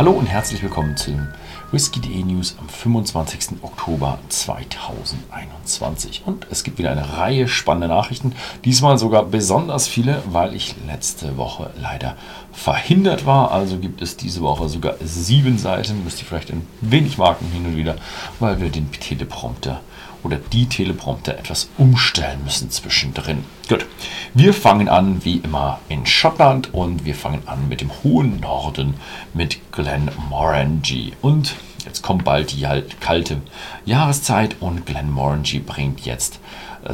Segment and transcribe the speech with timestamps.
[0.00, 1.28] Hallo und herzlich willkommen zum
[1.72, 3.58] Whisky.de News am 25.
[3.60, 6.22] Oktober 2021.
[6.24, 8.32] Und es gibt wieder eine Reihe spannender Nachrichten.
[8.64, 12.16] Diesmal sogar besonders viele, weil ich letzte Woche leider
[12.50, 13.50] verhindert war.
[13.50, 16.02] Also gibt es diese Woche sogar sieben Seiten.
[16.02, 17.96] Müsst ihr vielleicht ein wenig marken hin und wieder,
[18.38, 19.82] weil wir den Teleprompter
[20.22, 23.44] oder die Teleprompter etwas umstellen müssen zwischendrin.
[23.68, 23.86] Gut,
[24.34, 28.94] wir fangen an wie immer in Schottland und wir fangen an mit dem hohen Norden
[29.34, 31.12] mit Glenmorangie.
[31.22, 32.66] Und jetzt kommt bald die
[33.00, 33.40] kalte
[33.84, 36.40] Jahreszeit und Glenmorangie bringt jetzt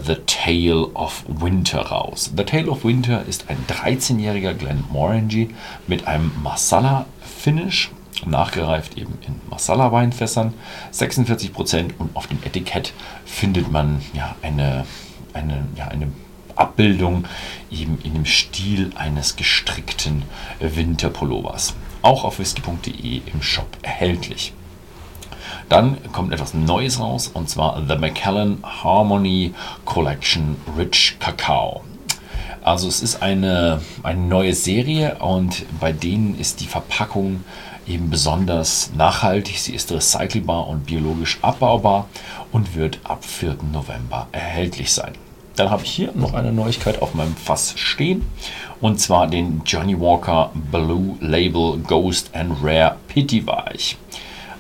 [0.05, 2.33] The Tale of Winter raus.
[2.37, 5.51] The Tale of Winter ist ein 13-jähriger Glenmorangie
[5.87, 7.91] mit einem Masala-Finish
[8.25, 10.55] nachgereift eben in Masala-Weinfässern,
[10.91, 12.93] 46 Prozent und auf dem Etikett
[13.25, 14.87] findet man ja eine,
[15.35, 16.09] eine, ja, eine
[16.55, 17.27] Abbildung
[17.71, 20.23] eben in dem Stil eines gestrickten
[20.61, 21.75] Winterpullovers.
[22.03, 24.53] Auch auf whisky.de im Shop erhältlich.
[25.69, 29.53] Dann kommt etwas Neues raus und zwar The Macallan Harmony
[29.85, 31.83] Collection Rich Cacao.
[32.67, 37.45] Also es ist eine, eine neue Serie und bei denen ist die Verpackung
[37.87, 39.61] eben besonders nachhaltig.
[39.61, 42.09] Sie ist recycelbar und biologisch abbaubar
[42.51, 43.59] und wird ab 4.
[43.73, 45.13] November erhältlich sein.
[45.55, 48.27] Dann habe ich hier noch eine Neuigkeit auf meinem Fass stehen
[48.81, 53.97] und zwar den Johnny Walker Blue Label Ghost and Rare Pity Weich.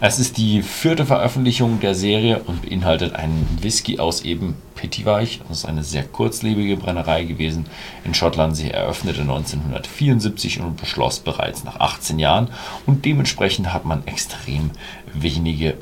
[0.08, 5.40] Es ist die vierte Veröffentlichung der Serie und beinhaltet einen Whisky aus eben Pittiweich.
[5.48, 7.66] Das ist eine sehr kurzlebige Brennerei gewesen
[8.04, 8.54] in Schottland.
[8.56, 12.50] Sie eröffnete 1974 und beschloss bereits nach 18 Jahren.
[12.86, 14.70] Und dementsprechend hat man extrem
[15.12, 15.76] wenige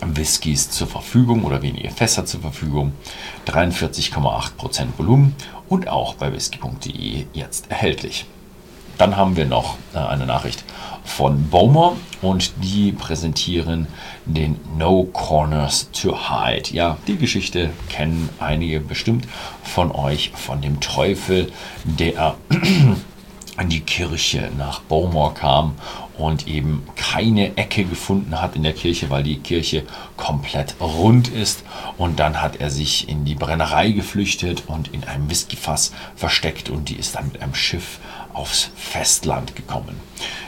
[0.00, 2.94] Whiskys zur Verfügung oder wenige Fässer zur Verfügung.
[3.48, 5.36] 43,8% Volumen
[5.68, 8.24] und auch bei whisky.de jetzt erhältlich.
[8.96, 10.64] Dann haben wir noch äh, eine Nachricht
[11.04, 13.86] von Bowmer und die präsentieren
[14.24, 16.72] den No Corners to Hide.
[16.72, 19.26] Ja, die Geschichte kennen einige bestimmt
[19.62, 21.50] von euch von dem Teufel,
[21.84, 22.36] der
[23.60, 25.74] in die Kirche nach Bowmore kam
[26.16, 29.84] und eben keine Ecke gefunden hat in der Kirche, weil die Kirche
[30.16, 31.64] komplett rund ist.
[31.98, 36.88] Und dann hat er sich in die Brennerei geflüchtet und in einem Whiskyfass versteckt und
[36.88, 37.98] die ist dann mit einem Schiff
[38.34, 40.00] aufs Festland gekommen.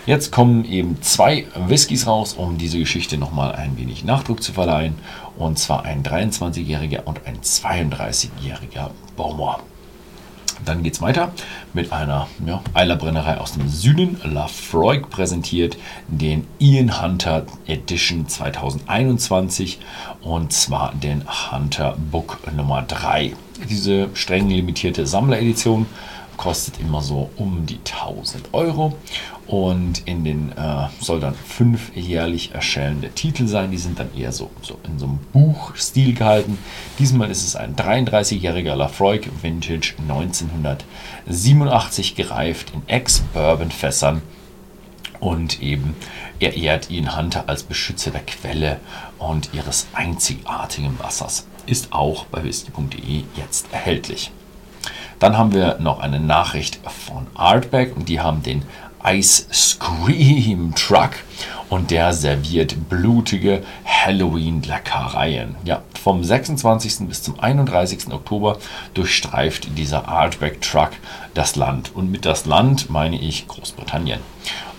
[0.06, 4.96] Jetzt kommen eben zwei Whiskys raus, um diese Geschichte nochmal ein wenig Nachdruck zu verleihen.
[5.36, 9.60] Und zwar ein 23-jähriger und ein 32-jähriger Baumer.
[10.64, 11.32] Dann geht es weiter
[11.72, 14.20] mit einer ja, Eilerbrennerei aus dem Süden.
[14.24, 19.78] Lafroig präsentiert den Ian Hunter Edition 2021
[20.22, 23.34] und zwar den Hunter Book Nummer 3.
[23.68, 25.86] Diese streng limitierte Sammleredition
[26.36, 28.94] kostet immer so um die 1000 Euro
[29.46, 33.70] und in den äh, soll dann fünf jährlich erscheinende Titel sein.
[33.70, 36.58] Die sind dann eher so, so in so einem Buchstil gehalten.
[36.98, 44.22] Diesmal ist es ein 33-jähriger Lafroig Vintage 1987 gereift in Ex-Bourbon-Fässern
[45.20, 45.94] und eben
[46.40, 48.80] er ehrt ihn Hunter als Beschützer der Quelle
[49.18, 51.46] und ihres einzigartigen Wassers.
[51.66, 54.32] Ist auch bei whisky.de jetzt erhältlich.
[55.18, 58.62] Dann haben wir noch eine Nachricht von Artback und die haben den
[59.06, 61.10] Ice Scream Truck
[61.68, 65.56] und der serviert blutige Halloween-Leckereien.
[65.64, 67.08] Ja, vom 26.
[67.08, 68.12] bis zum 31.
[68.12, 68.58] Oktober
[68.94, 70.90] durchstreift dieser Artback Truck
[71.34, 71.94] das Land.
[71.94, 74.20] Und mit das Land meine ich Großbritannien.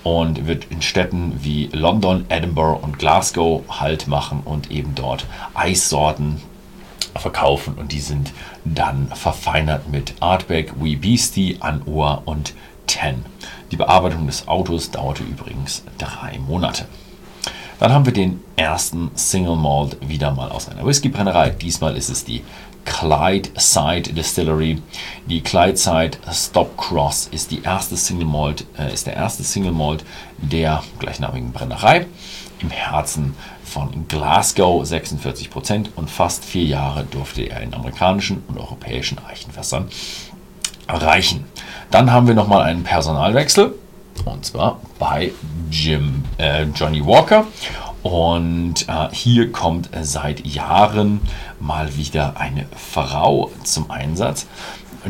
[0.03, 6.41] Und wird in Städten wie London, Edinburgh und Glasgow Halt machen und eben dort Eissorten
[7.25, 8.33] verkaufen und die sind
[8.65, 12.53] dann verfeinert mit Artback, Wee Beastie, Anoa und
[12.85, 13.25] Ten.
[13.71, 16.85] Die Bearbeitung des Autos dauerte übrigens drei Monate.
[17.79, 21.49] Dann haben wir den ersten Single Malt wieder mal aus einer Whiskybrennerei.
[21.49, 22.43] Diesmal ist es die
[22.85, 24.79] Clyde Side Distillery.
[25.25, 29.71] Die Clyde Side Stop Cross ist die erste Single Malt, äh, ist der erste Single
[29.71, 30.05] Malt
[30.37, 32.05] der gleichnamigen Brennerei
[32.59, 33.33] im Herzen
[33.75, 39.89] von Glasgow 46% und fast vier Jahre durfte er in amerikanischen und europäischen Eichenfässern
[40.87, 41.43] erreichen.
[41.91, 43.75] Dann haben wir nochmal einen Personalwechsel
[44.23, 45.33] und zwar bei
[45.69, 47.47] Jim, äh, Johnny Walker.
[48.01, 51.19] Und äh, hier kommt seit Jahren
[51.59, 54.47] mal wieder eine Frau zum Einsatz.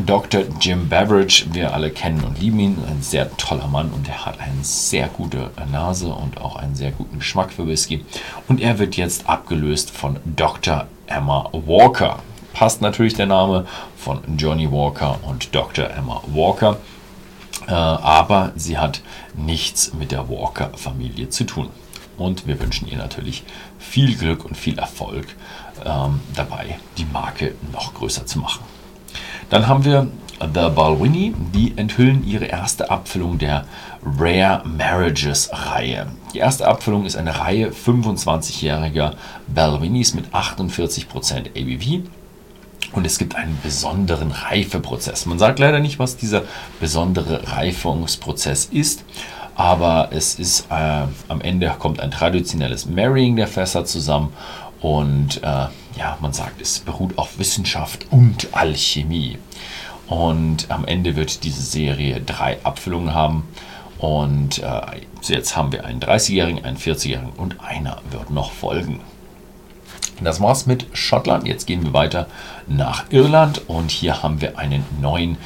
[0.04, 0.42] Dr.
[0.60, 4.38] Jim Beveridge, wir alle kennen und lieben ihn, ein sehr toller Mann und er hat
[4.40, 8.04] eine sehr gute Nase und auch einen sehr guten Geschmack für Whisky.
[8.46, 10.86] Und er wird jetzt abgelöst von Dr.
[11.06, 12.18] Emma Walker.
[12.52, 13.66] Passt natürlich der Name
[13.96, 15.88] von Johnny Walker und Dr.
[15.90, 16.76] Emma Walker.
[17.66, 19.00] Äh, aber sie hat
[19.34, 21.70] nichts mit der Walker-Familie zu tun.
[22.18, 23.44] Und wir wünschen ihr natürlich
[23.78, 25.26] viel Glück und viel Erfolg
[25.84, 28.64] ähm, dabei, die Marke noch größer zu machen.
[29.50, 30.08] Dann haben wir
[30.40, 33.64] The Balwini, die enthüllen ihre erste Abfüllung der
[34.04, 36.08] Rare Marriages Reihe.
[36.34, 39.12] Die erste Abfüllung ist eine Reihe 25-jähriger
[39.46, 41.06] Balwinis mit 48%
[41.56, 42.06] ABV.
[42.92, 45.26] Und es gibt einen besonderen Reifeprozess.
[45.26, 46.42] Man sagt leider nicht, was dieser
[46.80, 49.04] besondere Reifungsprozess ist,
[49.54, 54.32] aber es ist äh, am Ende kommt ein traditionelles Marrying der Fässer zusammen
[54.80, 55.66] und äh,
[55.98, 59.38] ja, man sagt, es beruht auf Wissenschaft und Alchemie.
[60.06, 63.48] Und am Ende wird diese Serie drei Abfüllungen haben.
[63.98, 64.80] Und äh,
[65.22, 69.00] jetzt haben wir einen 30-Jährigen, einen 40-Jährigen und einer wird noch folgen.
[70.20, 71.46] Das war's mit Schottland.
[71.46, 72.26] Jetzt gehen wir weiter
[72.66, 75.36] nach Irland und hier haben wir einen neuen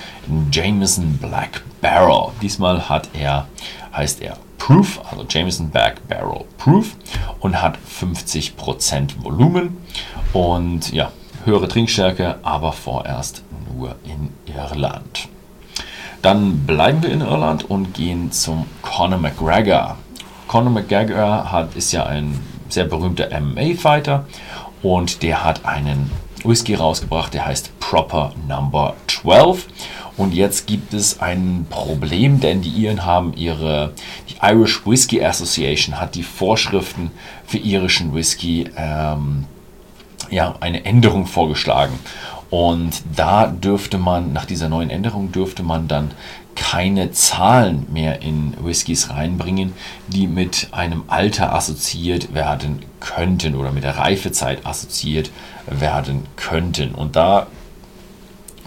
[0.53, 2.33] Jameson Black Barrel.
[2.41, 3.49] Diesmal hat er,
[3.93, 6.95] heißt er Proof, also Jameson Black Barrel Proof
[7.41, 9.79] und hat 50% Volumen
[10.33, 11.11] und ja,
[11.45, 13.43] höhere Trinkstärke, aber vorerst
[13.75, 15.29] nur in Irland.
[16.23, 19.97] Dann bleiben wir in Irland und gehen zum Conor McGregor.
[20.47, 24.27] Conor McGregor hat, ist ja ein sehr berühmter MMA-Fighter
[24.83, 26.11] und der hat einen
[26.45, 29.67] Whisky rausgebracht, der heißt Proper Number 12.
[30.17, 33.95] Und jetzt gibt es ein Problem, denn die Iren haben ihre,
[34.43, 37.11] Irish Whisky Association hat die Vorschriften
[37.47, 39.45] für irischen Whisky ähm,
[40.31, 41.99] ja, eine Änderung vorgeschlagen.
[42.49, 46.11] Und da dürfte man, nach dieser neuen Änderung dürfte man dann
[46.57, 49.73] keine Zahlen mehr in Whiskys reinbringen,
[50.09, 55.31] die mit einem Alter assoziiert werden könnten oder mit der Reifezeit assoziiert
[55.67, 56.95] werden könnten.
[56.95, 57.47] Und da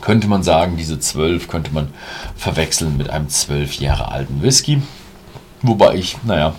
[0.01, 1.89] könnte man sagen, diese 12 könnte man
[2.37, 4.81] verwechseln mit einem 12 Jahre alten Whisky.
[5.63, 6.53] Wobei ich, naja,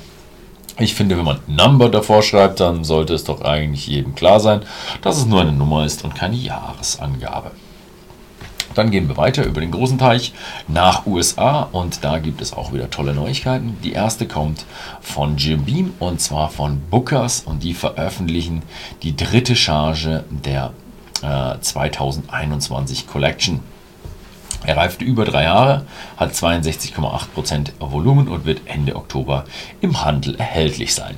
[0.79, 4.63] ich finde, wenn man Number davor schreibt, dann sollte es doch eigentlich jedem klar sein,
[5.03, 7.53] dass es nur eine Nummer ist und keine Jahresangabe.
[8.75, 10.33] Dann gehen wir weiter über den großen Teich
[10.67, 13.77] nach USA und da gibt es auch wieder tolle Neuigkeiten.
[13.85, 14.65] Die erste kommt
[15.01, 18.63] von Jim Beam und zwar von Bookers und die veröffentlichen
[19.03, 20.73] die dritte Charge der
[21.23, 23.61] äh, 2021 Collection.
[24.67, 25.85] Er reifte über drei Jahre,
[26.17, 29.45] hat 62,8% Volumen und wird Ende Oktober
[29.81, 31.17] im Handel erhältlich sein.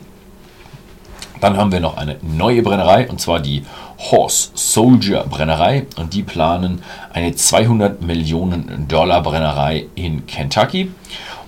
[1.40, 3.62] Dann haben wir noch eine neue Brennerei und zwar die
[3.98, 5.86] Horse Soldier Brennerei.
[5.96, 6.82] Und die planen
[7.12, 10.90] eine 200 Millionen Dollar Brennerei in Kentucky.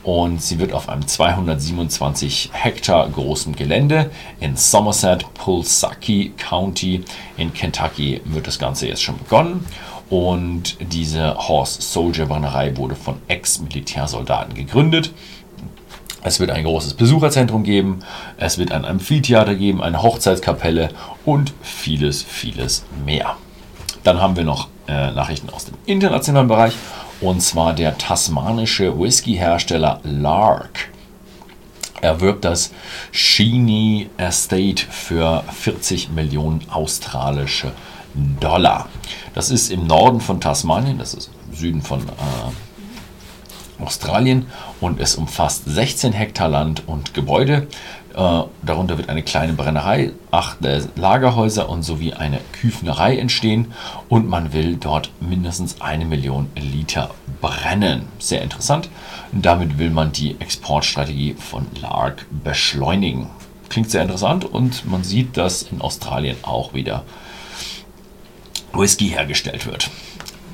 [0.02, 4.10] Und sie wird auf einem 227 Hektar großen Gelände
[4.40, 7.04] in Somerset, Pulsaki County
[7.36, 9.66] in Kentucky wird das Ganze jetzt schon begonnen
[10.10, 15.12] und diese Horse Soldier Brennerei wurde von Ex-Militärsoldaten gegründet.
[16.22, 18.00] Es wird ein großes Besucherzentrum geben,
[18.38, 20.90] es wird ein Amphitheater geben, eine Hochzeitskapelle
[21.24, 23.36] und vieles, vieles mehr.
[24.02, 26.74] Dann haben wir noch äh, Nachrichten aus dem internationalen Bereich
[27.20, 30.90] und zwar der tasmanische Whisky-Hersteller Lark
[32.00, 32.72] erwirbt das
[33.10, 37.97] Sheeny Estate für 40 Millionen australische Dollar.
[39.34, 44.46] Das ist im Norden von Tasmanien, das ist im Süden von äh, Australien
[44.80, 47.68] und es umfasst 16 Hektar Land und Gebäude.
[48.14, 53.72] Äh, darunter wird eine kleine Brennerei, acht äh, Lagerhäuser und sowie eine Küfnerei entstehen
[54.08, 58.06] und man will dort mindestens eine Million Liter brennen.
[58.18, 58.88] Sehr interessant.
[59.30, 63.28] Damit will man die Exportstrategie von Lark beschleunigen.
[63.68, 67.04] Klingt sehr interessant und man sieht, dass in Australien auch wieder
[68.78, 69.90] Whisky hergestellt wird.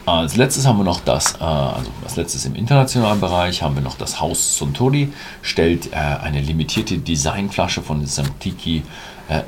[0.06, 3.82] Als letztes haben wir noch das, äh, also als letztes im internationalen Bereich haben wir
[3.82, 8.82] noch das Haus Suntory, stellt äh, eine limitierte Designflasche von Samtiki
[9.28, 9.40] äh,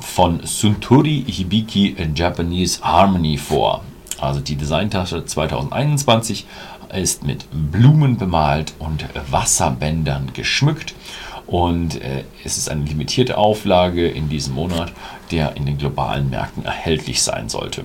[0.00, 3.82] von Suntory Hibiki Japanese Harmony vor.
[4.20, 6.46] Also die Designtasche 2021
[6.92, 10.94] ist mit Blumen bemalt und Wasserbändern geschmückt
[11.48, 14.92] und äh, es ist eine limitierte Auflage in diesem Monat,
[15.32, 17.84] der in den globalen Märkten erhältlich sein sollte.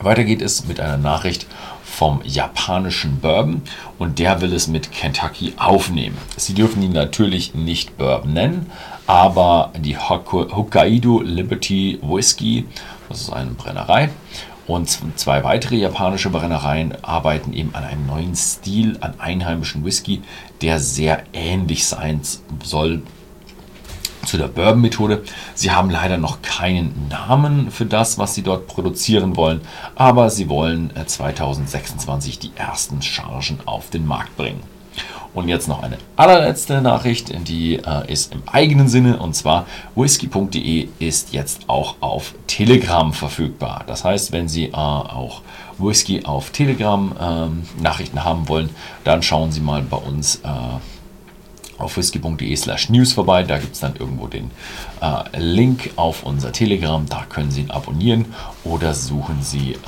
[0.00, 1.46] Weiter geht es mit einer Nachricht
[1.84, 3.62] vom japanischen Bourbon
[3.98, 6.18] und der will es mit Kentucky aufnehmen.
[6.36, 8.70] Sie dürfen ihn natürlich nicht Bourbon nennen,
[9.06, 12.66] aber die Hokkaido Liberty Whisky,
[13.08, 14.10] das ist eine Brennerei,
[14.68, 20.22] und zwei weitere japanische Brennereien arbeiten eben an einem neuen Stil an einheimischen Whisky,
[20.60, 22.20] der sehr ähnlich sein
[22.62, 23.02] soll
[24.26, 25.24] zu der Bourbon-Methode.
[25.54, 29.62] Sie haben leider noch keinen Namen für das, was Sie dort produzieren wollen,
[29.94, 34.62] aber Sie wollen 2026 äh, die ersten Chargen auf den Markt bringen.
[35.34, 40.88] Und jetzt noch eine allerletzte Nachricht, die äh, ist im eigenen Sinne und zwar whisky.de
[40.98, 43.84] ist jetzt auch auf Telegram verfügbar.
[43.86, 45.42] Das heißt, wenn Sie äh, auch
[45.78, 47.12] Whisky auf Telegram
[47.78, 48.70] äh, Nachrichten haben wollen,
[49.04, 50.48] dann schauen Sie mal bei uns äh,
[51.78, 53.44] auf whisky.de slash news vorbei.
[53.44, 54.50] Da gibt es dann irgendwo den
[55.00, 57.06] äh, Link auf unser Telegram.
[57.08, 58.26] Da können Sie ihn abonnieren
[58.64, 59.78] oder suchen Sie äh,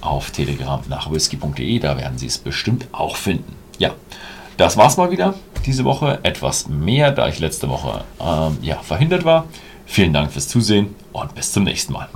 [0.00, 1.78] auf Telegram nach whisky.de.
[1.78, 3.54] Da werden Sie es bestimmt auch finden.
[3.78, 3.94] Ja,
[4.58, 5.34] das war's mal wieder
[5.64, 6.18] diese Woche.
[6.24, 9.46] Etwas mehr, da ich letzte Woche ähm, ja, verhindert war.
[9.86, 12.08] Vielen Dank fürs Zusehen und bis zum nächsten Mal.